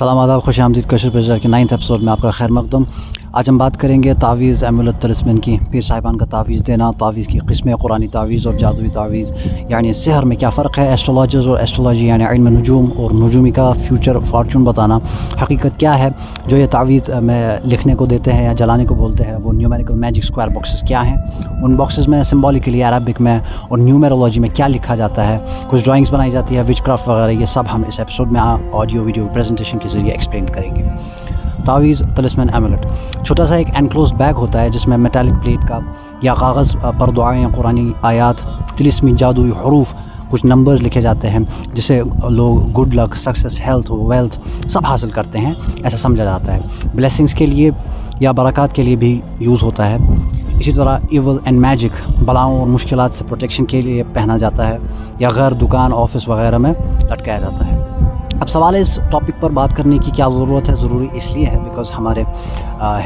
[0.00, 2.82] سلام آداب خوش آمدید۔ کشر پریزر کے نائنتھ ایپیسوڈ میں آپ کا خیر مقدم۔
[3.32, 7.26] آج ہم بات کریں گے تعویذ ایمولت تلسمن کی۔ پیر صاحبان کا تعویذ دینا، تعویذ
[7.26, 9.32] کی قسمیں قرآن تعویذ اور جادوی تعویذ۔
[9.68, 13.72] یعنی سحر میں کیا فرق ہے؟ ایسٹرولوجز اور ایسٹرولوجی یعنی علم نجوم اور نجومی کا
[13.72, 14.98] فیوچر فارچون بتانا۔
[15.42, 16.08] حقیقت کیا ہے؟
[16.46, 19.94] جو یہ تعویذ میں لکھنے کو دیتے ہیں یا جلانے کو بولتے ہیں، وہ نیومیریکل
[19.94, 21.16] میجک اسکوائر باکسز کیا ہیں؟
[21.62, 23.38] ان باکسز میں سمبولیکلی عربک میں
[23.68, 25.38] اور نیومیرولوجی میں کیا لکھا جاتا ہے؟
[25.68, 28.40] کچھ ڈرائنگس بنائی جاتی ہے وچ کرافٹ وغیرہ، یہ سب ہم اس ایپیسوڈ میں
[28.72, 30.82] آڈیو ویڈیو پریزنٹیشن کے ذریعے ایکسپلین کریں گے۔
[31.66, 32.86] تعویذ تلسمن ایمولٹ
[33.26, 35.78] چھوٹا سا ایک انکلوز بیگ ہوتا ہے جس میں میٹالک پلیٹ کا
[36.22, 38.34] یا کاغذ پر دعائیں قرآن آیات،
[38.76, 39.94] تلسمی جادوئی حروف،
[40.30, 41.38] کچھ نمبرز لکھے جاتے ہیں،
[41.74, 44.38] جسے لوگ good luck success health wealth
[44.68, 45.52] سب حاصل کرتے ہیں،
[45.82, 46.60] ایسا سمجھا جاتا ہے۔
[46.94, 47.70] بلیسنگس کے لیے
[48.20, 49.96] یا برکات کے لیے بھی یوز ہوتا ہے۔
[50.58, 54.78] اسی طرح ایول اینڈ میجک بلاؤں اور مشکلات سے پروٹیکشن کے لیے پہنا جاتا ہے،
[55.18, 56.72] یا غیر دکان آفس وغیرہ میں
[57.10, 57.89] لٹکایا جاتا ہے۔
[58.40, 61.46] اب سوال ہے اس ٹاپک پر بات کرنے کی کیا ضرورت ہے؟ ضروری اس لیے
[61.46, 62.22] ہے بیکاز ہمارے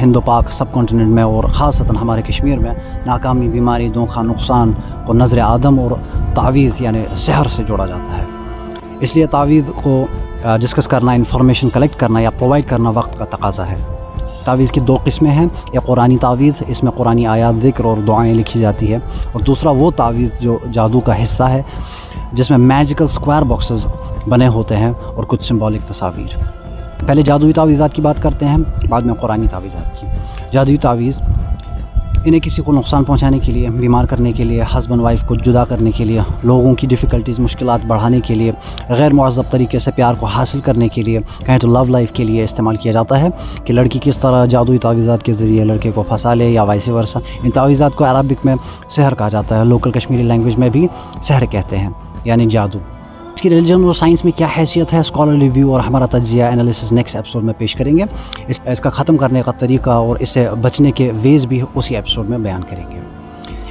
[0.01, 2.75] ہند و پاک سب کانٹیننٹ میں اور خاصتاً ہمارے کشمیر میں
[3.07, 4.73] ناکامی، بیماری دونخوا نقصان
[5.07, 5.91] کو نظر آدم اور
[6.35, 8.25] تعویذ یعنی سحر سے جوڑا جاتا ہے۔
[9.01, 10.05] اس لیے تعویذ کو
[10.61, 13.77] ڈسکس کرنا انفارمیشن کلیکٹ کرنا یا پرووائڈ کرنا وقت کا تقاضا ہے۔
[14.45, 18.35] تعویذ کی دو قسمیں ہیں یا قرآن تعویذ، اس میں قرآن آیات، ذکر اور دعائیں
[18.35, 18.99] لکھی جاتی ہے
[19.33, 21.63] اور دوسرا وہ تعویذ جو جادو کا حصہ ہے
[22.35, 23.87] جس میں میجیکل سکوائر باکسز
[24.29, 26.37] بنے ہوتے ہیں اور کچھ سمبولک تصاویر۔
[27.07, 28.57] پہلے جادوئی تعویذات کی بات کرتے ہیں،
[28.89, 30.07] بعد میں قرآن تعویذات کی۔
[30.53, 31.19] جادوئی تعویذ
[32.25, 35.65] انہیں کسی کو نقصان پہنچانے کے لیے، بیمار کرنے کے لیے ہسبینڈ وائف کو جدا
[35.65, 38.53] کرنے کے لیے، لوگوں کی ڈیفیکلٹیز مشکلات بڑھانے کے لیے،
[38.89, 42.25] غیر معذب طریقے سے پیار کو حاصل کرنے کے لیے، کہیں تو لو لائف کے
[42.25, 43.29] لیے استعمال کیا جاتا ہے
[43.65, 47.19] کہ لڑکی کس طرح جادوئی تعویذات کے ذریعے لڑکے کو پھنسا لے یا وائس ورثہ
[47.43, 48.55] ان تعویذات کو عربک میں
[48.91, 50.89] سحر کہا جاتا ہے لوکل کشمیری لینگویج میں بھی
[51.23, 51.91] سحر کہتے ہیں۔
[52.25, 52.79] یعنی جادو۔
[53.35, 56.93] اس کی ریلیجن اور سائنس میں کیا حیثیت ہے؟ اسکالرلی ویو اور ہمارا تجزیہ انالیسس
[56.93, 58.05] نیکسٹ ایپیسوڈ میں پیش کریں گے۔
[58.49, 61.97] اس اس کا ختم کرنے کا طریقہ اور اس سے بچنے کے ویز بھی اسی
[61.97, 63.01] ایپیسوڈ میں بیان کریں گے۔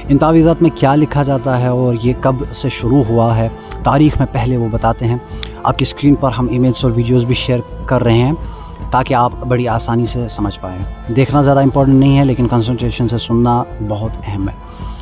[0.08, 3.48] ان تعویذات میں کیا لکھا جاتا ہے اور یہ کب سے شروع ہوا ہے؟
[3.82, 5.16] تاریخ میں پہلے وہ بتاتے ہیں۔
[5.62, 8.32] آپ کی اسکرین پر ہم ایمیلس اور ویڈیوز بھی شیئر کر رہے ہیں
[8.90, 13.18] تاکہ آپ بڑی آسانی سے سمجھ پائیں۔ دیکھنا زیادہ امپورٹنٹ نہیں ہے، لیکن کنسنٹریشن سے
[13.18, 14.54] سننا بہت اہم ہے۔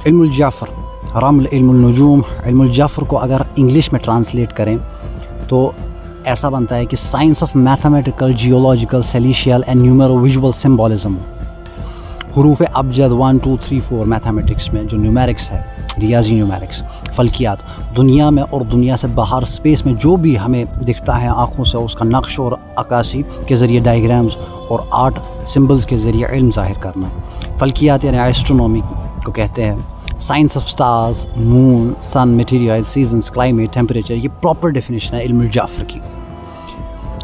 [0.06, 4.76] علم الجعفر۔ رمل علم النجوم، علم الجعفر کو اگر انگلش میں ٹرانسلیٹ کریں
[5.48, 5.70] تو
[6.24, 11.14] ایسا بنتا ہے کہ science of mathematical geological, celestial and numero visual symbolism.
[12.36, 15.62] حروف ابجد one two three four mathematics میں جو نیومیرکس ہے،
[16.00, 16.82] ریاضی نیومیرکس
[17.16, 17.56] فلکیات۔
[17.96, 21.76] دنیا میں اور دنیا سے باہر اسپیس میں جو بھی ہمیں دکھتا ہے آنکھوں سے،
[21.76, 24.30] اس کا نقش اور عکاسی کے ذریعے ڈائیگرامز
[24.68, 27.08] اور آرٹ سمبلز کے ذریعے علم ظاہر کرنا۔
[27.58, 28.80] فلکیات یعنی ایسٹرونومی
[29.24, 29.76] کو کہتے ہیں۔
[30.22, 35.84] Science of stars moon sun material seasons climate temperature یہ پراپر ڈیفینیشن ہے علم الجعفر
[35.84, 36.00] کی۔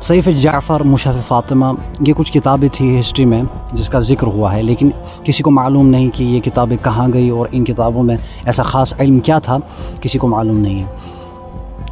[0.03, 1.67] سیف جعفر مشف فاطمہ،
[2.01, 3.43] یہ کچھ کتابیں تھیں ہسٹری میں
[3.73, 4.91] جس کا ذکر ہوا ہے، لیکن
[5.25, 8.95] کسی کو معلوم نہیں کہ یہ کتابیں کہاں گئی اور ان کتابوں میں ایسا خاص
[8.99, 9.59] علم کیا تھا،
[10.01, 10.87] کسی کو معلوم نہیں ہے۔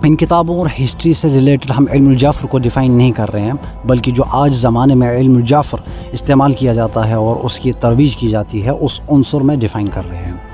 [0.02, 3.52] ان کتابوں اور ہسٹری سے ریلیٹڈ ہم علم الجعفر کو ڈیفائن نہیں کر رہے ہیں،
[3.84, 5.78] بلکہ جو آج زمانے میں علم الجعفر
[6.12, 9.88] استعمال کیا جاتا ہے اور اس کی ترویج کی جاتی ہے، اس عنصر میں ڈیفائن
[9.94, 10.45] کر رہے ہیں۔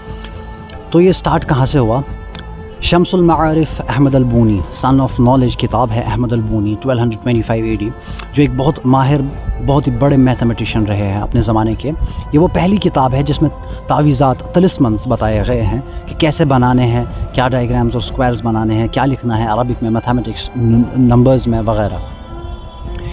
[0.92, 2.00] تو یہ سٹارٹ کہاں سے ہوا؟
[2.80, 7.88] شمس المعارف احمد البونی سن آف نالج کتاب ہے احمد البونی 1225 اے ڈی
[8.32, 9.20] جو ایک بہت ماہر،
[9.66, 11.90] بہت ہی بڑے میتھمیٹیشین رہے ہیں اپنے زمانے کے۔
[12.32, 13.50] یہ وہ پہلی کتاب ہے جس میں
[13.86, 18.88] تعویذات تلسمنز بتائے گئے ہیں کہ کیسے بنانے ہیں، کیا ڈائیگرامز اور سکوائرز بنانے ہیں،
[18.88, 20.50] کیا لکھنا ہے عربک میں میتھمیٹکس
[20.96, 21.98] نمبرز میں، وغیرہ۔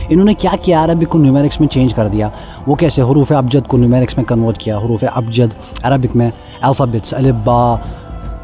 [0.10, 2.30] انہوں نے کیا کیا عربک کو نیومیرکس میں چینج کر دیا؟
[2.68, 5.54] وہ کیسے حروف ابجد کو نیومیرکس میں کنورٹ کیا؟ حروف ابجد
[5.84, 6.32] عربک میں
[6.62, 7.76] الفابٹس البا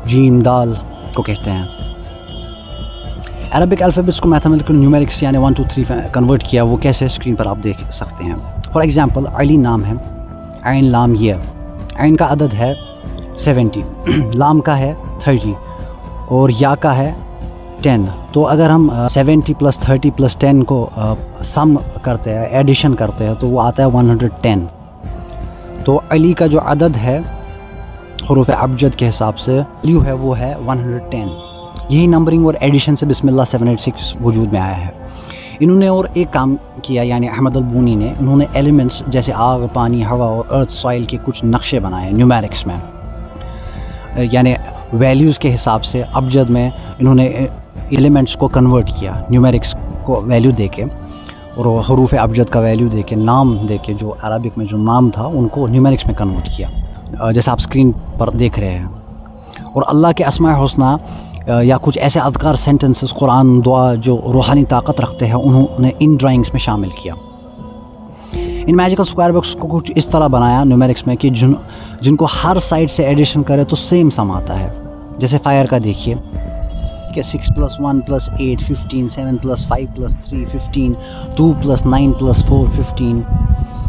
[0.06, 0.74] جیم، دال
[1.16, 1.66] کو کہتے ہیں۔
[3.52, 7.46] عربک الفابٹس کو میتھمیٹیکل نیومیرکس یعنی ون ٹو تھری کنورٹ کیا، وہ کیسے اسکرین پر
[7.46, 8.36] آپ دیکھ سکتے ہیں؟
[8.74, 9.94] فار ایگزامپل علی نام ہے۔
[10.64, 11.34] عین لام یہ۔
[11.96, 12.74] عین کا عدد ہے
[13.38, 13.82] سیونٹی
[14.36, 15.54] لام کا ہے تھرٹی
[16.28, 17.14] اور یا کا ہے
[17.82, 20.88] ٹین تو اگر ہم seventy plus thirty plus ten کو
[21.44, 24.66] سم کرتے ہیں ایڈیشن کرتے ہیں، تو وہ آتا ہے ون ہنڈریڈ ٹین
[25.86, 27.20] تو علی کا جو عدد ہے،
[28.30, 31.28] حروف ابجد کے حساب سے لیو ہے وہ ہے ون ہنڈریڈ ٹین
[31.90, 34.92] یہی نمبرنگ اور ایڈیشن سے بسم اللہ سیون ایٹ سکس وجود میں آیا ہے۔
[35.60, 39.60] انہوں نے اور ایک کام کیا یعنی احمد البونی نے، انہوں نے ایلیمنٹس جیسے آگ،
[39.74, 42.76] پانی، ہوا اور ارتھ سوائل کے کچھ نقشے بنائے نیومیرکس میں۔
[44.32, 44.54] یعنی
[44.94, 47.30] ویلیوز کے حساب سے، ابجد میں انہوں نے
[47.90, 50.84] ایلیمنٹس کو کنورٹ کیا نیومیرکس کو ویلیو دے کے
[51.56, 55.10] اور حروف ابجد کا ویلیو دے کے، نام دے کے، جو عربک میں جو نام
[55.10, 56.68] تھا ان کو نیومیرکس میں کنورٹ کیا۔
[57.32, 58.88] جیسا آپ اسکرین پر دیکھ رہے ہیں۔
[59.74, 60.98] اور اللہ کے اسماء حسنہ
[61.64, 66.16] یا کچھ ایسے اذکار سینٹنسز قرآن، دعا، جو روحانی طاقت رکھتے ہیں، انہوں نے ان
[66.16, 67.14] ڈرائنگس میں شامل کیا۔
[68.68, 71.54] ان میجیکل اسکوائر باکس کو کچھ اس طرح بنایا نیومیرکس میں کہ جن
[72.02, 74.70] جن کو ہر سائڈ سے ایڈیشن کرے تو سیم سم آتا ہے۔
[75.18, 76.16] جیسے فائر کا دیکھیے۔
[77.16, 80.94] کہ six plus one plus eight fifteen seven plus five plus three fifteen
[81.36, 83.22] two plus nine plus four fifteen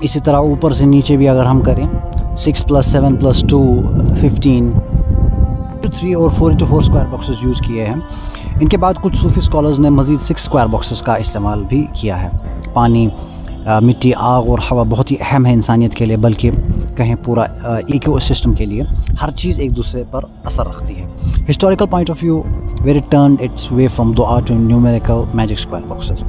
[0.02, 1.86] اسی طرح اوپر سے نیچے بھی اگر ہم کریں
[2.38, 3.62] six plus seven plus two
[4.20, 4.72] fifteen
[5.98, 7.94] three اور four into four square boxes use کیے ہیں۔
[8.60, 12.22] ان کے بعد کچھ صوفی اسکالرز نے مزید سکس اسکوائر باکسز کا استعمال بھی کیا
[12.22, 12.28] ہے۔
[12.74, 13.08] پانی
[13.82, 16.50] مٹی، آگ اور ہوا بہت ہی اہم ہے انسانیت کے لیے، بلکہ
[16.96, 17.42] کہیں پورا
[17.86, 18.82] ایکو سسٹم کے لیے۔
[19.22, 21.06] ہر چیز ایک دوسرے پر اثر رکھتی ہے۔
[21.50, 22.42] Historical point of view
[22.84, 26.22] very turn its way from do are to numerical magic square boxes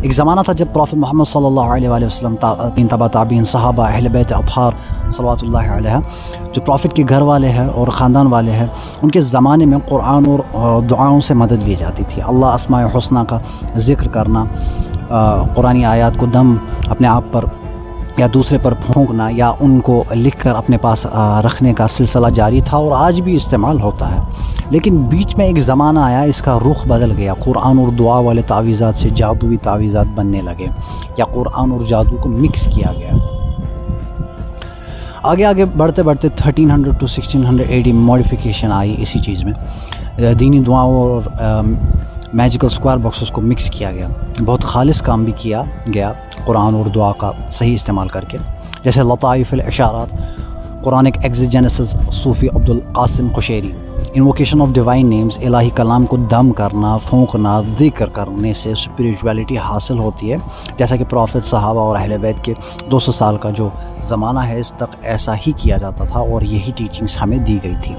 [0.00, 2.34] ایک زمانہ تھا جب پروفیٹ محمد صلی اللہ علیہ وآلہ وسلم
[2.74, 4.72] تین تبا تابین صحابہ، اہل بیت، اطہار
[5.16, 5.98] صلوات اللہ علیہ،
[6.52, 8.66] جو پروفٹ کے گھر والے ہیں اور خاندان والے ہیں،
[9.02, 13.24] ان کے زمانے میں قرآن اور دعاؤں سے مدد لی جاتی تھی۔ اللہ اسماء حسنہ
[13.28, 13.38] کا
[13.86, 14.44] ذکر کرنا
[15.54, 16.54] قرآن آیات کو دم
[16.88, 17.44] اپنے آپ پر
[18.16, 21.06] یا دوسرے پر پھونکنا یا ان کو لکھ کر اپنے پاس
[21.44, 24.20] رکھنے کا سلسلہ جاری تھا اور آج بھی استعمال ہوتا ہے۔
[24.70, 28.42] لیکن بیچ میں ایک زمانہ آیا، اس کا رخ بدل گیا۔ قرآن اور دعا والے
[28.42, 30.66] تعویذات سے جادوی تعویذات بننے لگے
[31.16, 33.10] یا قرآن اور جادو کو مکس کیا گیا۔
[35.22, 39.52] آگے آگے بڑھتے بڑھتے thirteen hundred to sixteen hundred eighty modification آئی اسی چیز میں۔
[40.34, 41.20] دینی دعاؤں اور
[42.34, 44.08] میجیکل اسکوائر باکسز کو مکس کیا گیا۔
[44.44, 45.62] بہت خالص کام بھی کیا
[45.94, 46.12] گیا
[46.44, 48.38] قرآن اور دعا کا صحیح استعمال کر کے۔
[48.84, 50.16] جیسے لطائف الاشارات،
[50.84, 53.72] قرآن ایگزیجنسز صوفی عبد القاسم قشیری۔
[54.12, 59.98] انووکیشن آف ڈیوائن نیمز الہی کلام کو دم کرنا پھونکنا ذکر کرنے سے اسپریچویلٹی حاصل
[59.98, 60.36] ہوتی ہے
[60.78, 62.54] جیسا کہ پروفیت صحابہ اور اہل بیت کے
[62.90, 63.68] دو سو سال کا جو
[64.08, 67.74] زمانہ ہے، اس تک ایسا ہی کیا جاتا تھا اور یہی ٹیچنگز ہمیں دی گئی
[67.84, 67.94] تھی۔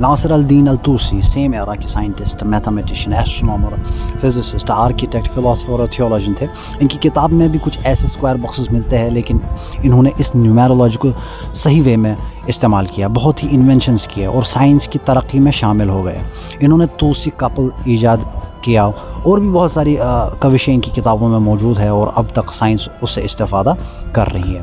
[0.00, 3.74] ناصر الدین الطوسی سیم ایرا کی scientist mathematician astronomer
[4.20, 6.46] physicist architect philosopher اور تھیولوجن تھے۔
[6.80, 9.38] ان کی کتاب میں بھی کچھ ایسے اسکوائر باکسز ملتے ہیں، لیکن
[9.82, 11.08] انہوں نے اس نیومیرولوجی کو
[11.54, 12.14] صحیح وے میں
[12.48, 16.18] استعمال کیا، بہت ہی انوینشنز کیے اور سائنس کی ترقی میں شامل ہو گئے۔
[16.60, 18.16] انہوں نے توسی کپل ایجاد
[18.62, 18.84] کیا
[19.22, 19.96] اور بھی بہت ساری
[20.38, 23.74] کوشیں ان کی کتابوں میں موجود ہے اور اب تک سائنس اس سے استفادہ
[24.12, 24.60] کر رہی ہے۔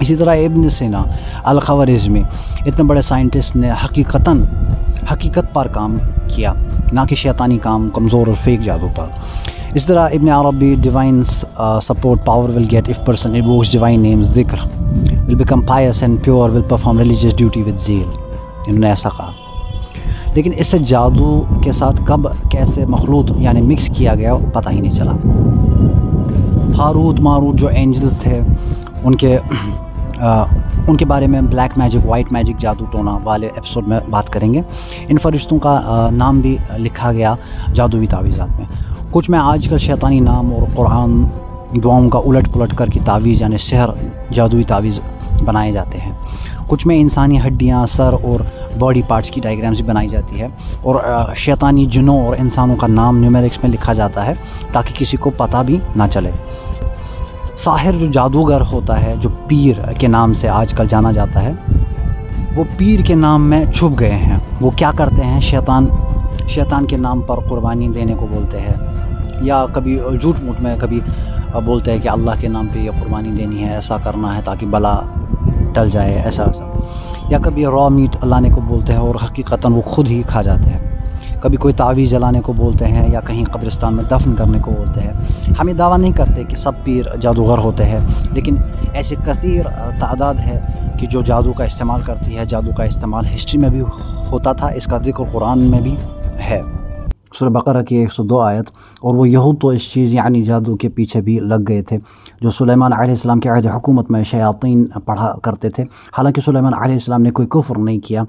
[0.00, 1.04] اسی طرح ابن سینا
[1.44, 2.22] الخوارزمی،
[2.66, 4.44] اتنے بڑے سائنٹسٹ نے حقیقتاً
[5.12, 6.52] حقیقت پر کام کیا،
[6.92, 9.06] نہ کہ شیطانی کام کمزور اور فیک جادو پر۔
[9.74, 11.28] اس طرح ابن عربی divines
[11.82, 14.60] support power will get of person evokes divine name ذکر
[15.28, 18.02] will become pious and pure will perform religious duty with zeal
[18.66, 19.30] انہوں نے ایسا کہا
[20.34, 21.30] لیکن اس سے جادو
[21.64, 25.12] کے ساتھ کب کیسے مخلوط یعنی مکس کیا گیا پتہ ہی نہیں چلا
[26.78, 28.40] ہاروت ماروت جو اینجلس تھے
[29.04, 29.36] ان کے
[30.86, 34.52] ان کے بارے میں بلیک میجک وائٹ میجک جادو ٹونا والے ایپیسوڈ میں بات کریں
[34.54, 34.62] گے
[35.08, 37.34] ان فرشتوں کا نام بھی لکھا گیا
[37.74, 41.24] جادوی تعویذات میں کچھ میں آج کل شیطانی نام اور قرآن
[41.84, 43.88] دعاؤں کا الٹ پلٹ کر کی تعویذ یعنی شہر
[44.32, 45.00] جادوی تعویذ
[45.44, 46.12] بنائے جاتے ہیں۔
[46.66, 48.40] کچھ میں انسانی ہڈیاں، سر اور
[48.78, 50.48] باڈی پارٹس کی ڈائیگرامس بھی بنائی جاتی ہے
[50.82, 50.96] اور
[51.34, 54.32] شیطانی جنوں اور انسانوں کا نام نیومیرکس میں لکھا جاتا ہے
[54.72, 56.30] تاکہ کسی کو پتہ بھی نہ چلے۔
[57.58, 61.52] ساحر جو جادوگر ہوتا ہے، جو پیر کے نام سے آج کل جانا جاتا ہے،
[62.56, 65.86] وہ پیر کے نام میں چھپ گئے ہیں۔ وہ کیا کرتے ہیں؟ شیطان
[66.48, 68.91] شیطان کے نام پر قربانی دینے کو بولتے ہیں۔
[69.42, 71.00] یا کبھی جھوٹ موٹ میں کبھی
[71.64, 74.66] بولتے ہیں کہ اللہ کے نام پہ یہ قربانی دینی ہے، ایسا کرنا ہے تاکہ
[74.66, 75.00] بلا
[75.74, 76.80] ٹل جائے، ایسا ایسا۔
[77.28, 80.70] یا کبھی را میٹ لانے کو بولتے ہیں اور حقیقتاً وہ خود ہی کھا جاتے
[80.70, 80.78] ہیں۔
[81.40, 85.00] کبھی کوئی تعویذ جلانے کو بولتے ہیں یا کہیں قبرستان میں دفن کرنے کو بولتے
[85.00, 85.12] ہیں۔
[85.60, 87.98] ہم یہ دعویٰ نہیں کرتے کہ سب پیر جادوگر ہوتے ہیں،
[88.30, 88.56] لیکن
[88.92, 89.66] ایسے کثیر
[89.98, 90.60] تعداد ہے
[91.00, 93.82] کہ جو جادو کا استعمال کرتی ہے، جادو کا استعمال ہسٹری میں بھی
[94.30, 95.96] ہوتا تھا، اس کا ذکر قرآن میں بھی
[96.40, 96.60] ہے۔
[97.38, 98.70] سورہ بقرہ کی ایک سو دو آیت،
[99.00, 101.98] اور وہ یہود تو اس چیز یعنی جادو کے پیچھے بھی لگ گئے تھے،
[102.40, 105.82] جو سلیمان علیہ السلام کے عہد حکومت میں شیاطین پڑھا کرتے تھے۔
[106.18, 108.22] حالانکہ سلیمان علیہ السلام نے کوئی کفر نہیں کیا،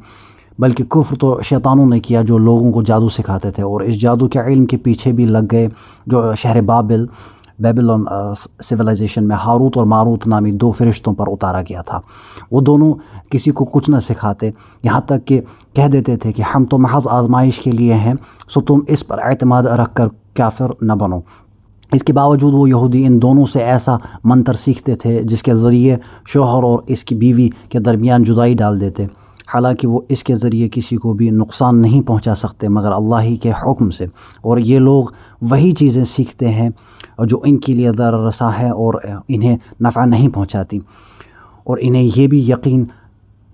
[0.60, 4.28] بلکہ کفر تو شیطانوں نے کیا جو لوگوں کو جادو سکھاتے تھے، اور اس جادو
[4.28, 5.68] کے علم کے پیچھے بھی لگ گئے،
[6.08, 7.06] جو شہر بابل
[7.60, 8.06] بیبلون
[8.64, 12.00] سویلائزیشن میں ہاروت اور ماروت نامی دو فرشتوں پر اتارا گیا تھا۔
[12.52, 12.94] وہ دونوں
[13.30, 14.52] کسی کو کچھ نہ سکھاتے،
[14.84, 15.42] یہاں تک کہ
[15.74, 18.14] کہہ دیتے تھے کہ ہم تو محض آزمائش کے لیے ہیں،
[18.50, 21.20] سو تم اس پر اعتماد رکھ کر کافر نہ بنو۔
[21.92, 25.98] اس کے باوجود وہ یہودی ان دونوں سے ایسا منتر سیکھتے تھے جس کے ذریعے
[26.28, 29.06] شوہر اور اس کی بیوی کے درمیان جدائی ڈال دیتے۔
[29.54, 33.36] حالانکہ وہ اس کے ذریعے کسی کو بھی نقصان نہیں پہنچا سکتے مگر اللہ ہی
[33.36, 34.06] کے حکم سے۔
[34.42, 35.04] اور یہ لوگ
[35.42, 36.70] وہی چیزیں سیکھتے ہیں
[37.15, 38.93] اور جو ان کے لیے در رسا ہے اور
[39.27, 40.79] انہیں نفع نہیں پہنچاتی۔
[41.63, 42.86] اور انہیں یہ بھی یقین،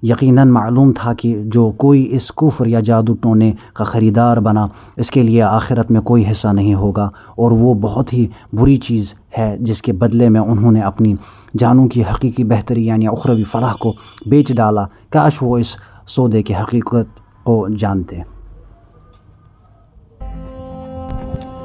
[0.04, 5.12] یقیناً معلوم تھا کہ جو کوئی اس کفر یا جادو ٹونے کا خریدار بنا، اس
[5.12, 9.58] کے لیے آخرت میں کوئی حصہ نہیں ہوگا۔ اور وہ بہت ہی بری چیز ہے
[9.60, 11.14] جس کے بدلے میں انہوں نے اپنی
[11.58, 13.94] جانوں کی حقیقی بہتری یعنی اخروی فلاح کو
[14.26, 15.68] بیچ ڈالا۔ کاش وہ اس
[16.08, 18.39] سودے کی حقیقت کو جانتے۔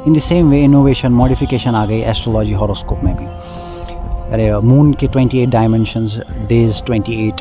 [0.07, 3.27] In the same way innovation modification آ گئی ایسٹرولوجی ہاروسکوپ میں بھی
[4.33, 6.19] ارے مون کے twenty eight dimensions
[6.49, 7.41] days twenty eight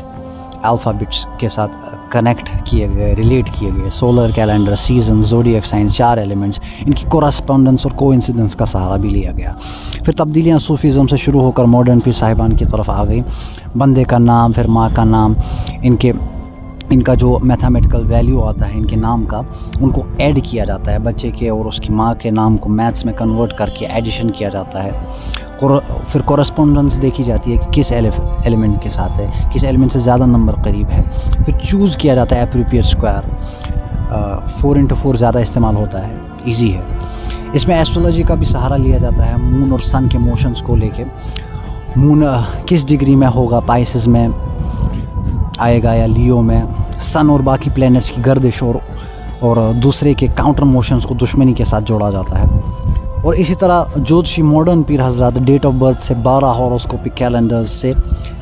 [0.62, 1.72] alphabets کے ساتھ
[2.10, 7.06] کنیکٹ کیے گئے ریلیٹ کیے گئے solar calendar season zodiac signs چار ایلیمنٹس ان کی
[7.08, 9.52] کورسپونڈنس اور کو انسیڈنس کا سہارا بھی لیا گیا
[10.04, 13.20] پھر تبدیلیاں صوفیزم سے شروع ہو کر ماڈرن پیر صاحبان کی طرف آ گئی
[13.78, 15.34] بندے کا نام پھر ماں کا نام
[15.82, 16.12] ان کے
[16.90, 19.40] ان کا جو میتھامیٹیکل ویلیو آتا ہے، ان کے نام کا،
[19.80, 22.68] ان کو ایڈ کیا جاتا ہے بچے کے اور اس کی ماں کے نام کو
[22.68, 24.90] میتھس میں کنورٹ کر کے ایڈیشن کیا جاتا ہے۔
[26.08, 30.26] پھر کورسپونڈنس دیکھی جاتی ہے کہ کس ایلیمنٹ کے ساتھ ہے، کس ایلیمنٹ سے زیادہ
[30.26, 31.02] نمبر قریب ہے۔
[31.44, 33.22] پھر چوز کیا جاتا ہے appropriate square
[34.60, 36.12] four into four زیادہ استعمال ہوتا ہے۔
[36.44, 36.80] ایزی ہے۔
[37.52, 40.76] اس میں ایسٹرولوجی کا بھی سہارا لیا جاتا ہے۔ مون اور سن کے موشنز کو
[40.76, 41.04] لے کے۔
[41.96, 42.24] مون
[42.66, 44.28] کس ڈگری میں ہوگا؟ پائسز میں۔
[45.58, 46.62] آئے گا یا لیو میں
[47.00, 48.74] سن اور باقی پلینٹس کی گردش اور
[49.40, 52.44] اور دوسرے کے کاؤنٹر موشنز کو دشمنی کے ساتھ جوڑا جاتا ہے۔
[53.22, 57.92] اور اسی طرح جوتشی ماڈرن پیر حضرات ڈیٹ آف برتھ سے بارہ ہاروسکوپک کیلنڈرز سے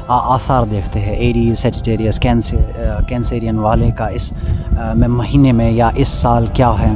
[0.08, 2.18] آثار دیکھتے ہیں۔ ایریز سیٹیٹیریس
[3.08, 4.32] کینسیرین والے کا اس
[4.94, 6.94] میں مہینے میں یا اس سال کیا ہے۔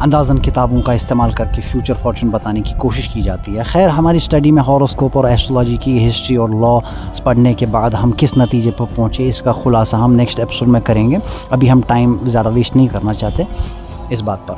[0.00, 3.88] اندازن کتابوں کا استعمال کر کے فیوچر فارچون بتانے کی کوشش کی جاتی ہے۔ خیر،
[3.88, 6.78] ہماری اسٹڈی میں ہاروسکوپ اور ایسٹرولوجی کی ہسٹری اور لا
[7.22, 10.80] پڑھنے کے بعد ہم کس نتیجے پر پہنچے، اس کا خلاصہ ہم نیکسٹ ایپیسوڈ میں
[10.80, 11.16] کریں گے۔
[11.50, 13.42] ابھی ہم ٹائم زیادہ ویسٹ نہیں کرنا چاہتے
[14.10, 14.54] اس بات پر۔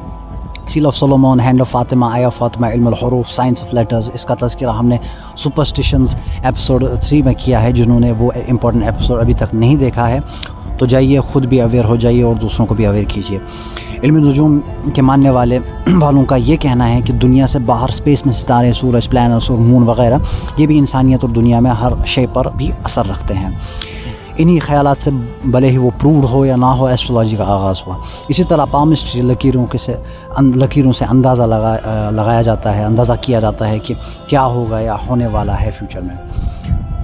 [0.69, 4.25] Seal of Solomon hand of Fatima eye of Fatima علم الحروف سائنس آف لیٹرز اس
[4.25, 4.97] کا تذکرہ ہم نے
[5.37, 10.09] سپرسٹیشنز ایپیسوڈ تھری میں کیا ہے، جنہوں نے وہ امپورٹنٹ ایپیسوڈ ابھی تک نہیں دیکھا
[10.09, 10.19] ہے۔
[10.79, 13.39] تو جائیے، خود بھی اویئر ہو جائیے اور دوسروں کو بھی اویئر کیجیے۔
[14.03, 14.61] علم نجوم
[14.95, 15.59] کے ماننے والے
[16.01, 19.59] والوں کا یہ کہنا ہے کہ دنیا سے باہر اسپیس میں ستارے، سورج پلانٹس اور
[19.59, 20.19] مون وغیرہ،
[20.57, 23.51] یہ بھی انسانیت اور دنیا میں ہر شے پر بھی اثر رکھتے ہیں۔
[24.39, 25.11] انہی خیالات سے
[25.45, 27.97] بھلے ہی وہ پروڈ ہو یا نہ ہو ایسٹرولوجی کا آغاز ہوا۔
[28.29, 29.95] اسی طرح پامسٹری لکیروں کے سے
[30.41, 31.77] لکیروں سے اندازہ لگا
[32.11, 33.95] لگایا جاتا ہے، اندازہ کیا جاتا ہے کہ
[34.27, 36.15] کیا ہوگا یا ہونے والا ہے فیوچر میں۔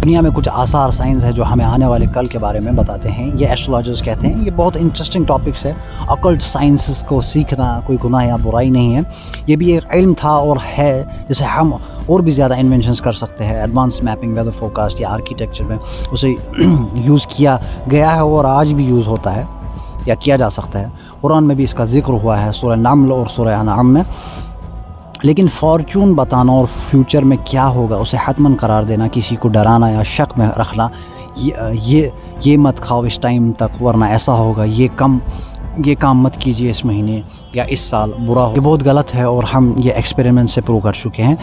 [0.04, 3.10] دنیا میں کچھ آثار سائنس ہے جو ہمیں آنے والے کل کے بارے میں بتاتے
[3.10, 5.72] ہیں، یہ ایسٹرولوجرز کہتے ہیں، یہ بہت انٹرسٹنگ ٹاپکس ہے
[6.08, 9.00] اکلٹ سائنسز کو سیکھنا کوئی گناہ یا برائی نہیں ہے۔
[9.46, 11.72] یہ بھی ایک علم تھا اور ہے، جسے ہم
[12.06, 15.76] اور بھی زیادہ انوینشنز کر سکتے ہیں۔ ایڈوانس میپنگ ویدر فوکاسٹ یا آرکیٹیکچر میں
[16.12, 16.34] اسے
[16.94, 17.58] یوز کیا
[17.90, 19.44] گیا ہے اور آج بھی یوز ہوتا ہے
[20.06, 20.86] یا کیا جا سکتا ہے۔
[21.20, 24.02] قرآن میں بھی اس کا ذکر ہوا ہے، سورہ نمل اور سورہ انعام میں۔
[25.22, 29.88] لیکن فارچون بتانا اور فیوچر میں کیا ہوگا؟ اسے حتمن قرار دینا، کسی کو ڈرانا
[29.90, 30.88] یا شک میں رکھنا،
[31.72, 32.08] یہ
[32.44, 35.18] یہ مت کھاؤ اس ٹائم تک، ورنہ ایسا ہوگا، یہ کم،
[35.86, 37.20] یہ کام مت کیجیے اس مہینے
[37.52, 40.78] یا اس سال، برا ہو۔ یہ بہت غلط ہے اور ہم یہ ایکسپیریمنٹ سے پرو
[40.78, 41.36] کر چکے ہیں۔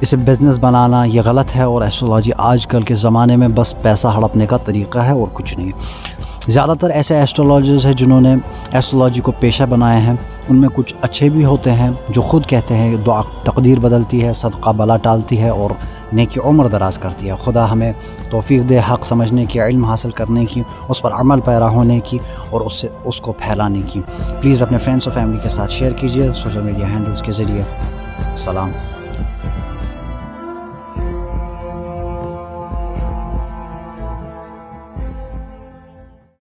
[0.00, 4.08] اسے بزنس بنانا یہ غلط ہے اور ایسٹرولوجی آج کل کے زمانے میں بس پیسہ
[4.08, 5.72] ہڑپنے کا طریقہ ہے اور کچھ نہیں۔
[6.48, 8.34] زیادہ تر ایسے ایسٹرولوجرز ہیں جنہوں نے
[8.72, 10.14] ایسٹرولوجی کو پیشہ بنائے ہیں
[10.48, 14.34] ان میں کچھ اچھے بھی ہوتے ہیں جو خود کہتے ہیں دعا تقدیر بدلتی ہے،
[14.34, 15.70] صدقہ بلا ٹالتی ہے اور
[16.12, 17.92] نیکی عمر دراز کرتی ہے۔ خدا ہمیں
[18.30, 22.18] توفیق دے حق سمجھنے کی، علم حاصل کرنے کی، اس پر عمل پیرا ہونے کی
[22.50, 24.00] اور اس سے، اس کو پھیلانے کی۔
[24.40, 27.62] پلیز اپنے فرینڈس اور فیملی کے ساتھ شیئر کیجیے سوشل میڈیا ہینڈلز کے ذریعے۔
[28.36, 28.70] سلام